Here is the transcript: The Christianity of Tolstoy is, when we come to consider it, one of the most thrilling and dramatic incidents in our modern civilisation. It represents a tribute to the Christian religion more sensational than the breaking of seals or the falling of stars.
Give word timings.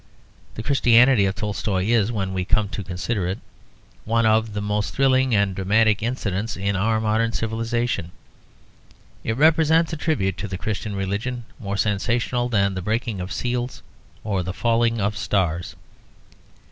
The 0.55 0.63
Christianity 0.63 1.27
of 1.27 1.35
Tolstoy 1.35 1.85
is, 1.85 2.11
when 2.11 2.33
we 2.33 2.43
come 2.43 2.69
to 2.69 2.83
consider 2.83 3.27
it, 3.27 3.37
one 4.03 4.25
of 4.25 4.53
the 4.53 4.59
most 4.59 4.95
thrilling 4.95 5.35
and 5.35 5.53
dramatic 5.53 6.01
incidents 6.01 6.57
in 6.57 6.75
our 6.75 6.99
modern 6.99 7.33
civilisation. 7.33 8.09
It 9.23 9.37
represents 9.37 9.93
a 9.93 9.97
tribute 9.97 10.37
to 10.37 10.47
the 10.47 10.57
Christian 10.57 10.95
religion 10.95 11.43
more 11.59 11.77
sensational 11.77 12.49
than 12.49 12.73
the 12.73 12.81
breaking 12.81 13.21
of 13.21 13.31
seals 13.31 13.83
or 14.23 14.41
the 14.41 14.53
falling 14.53 14.99
of 14.99 15.15
stars. 15.15 15.75